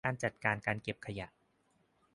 [0.05, 1.27] การจัดการการเก็บขยะ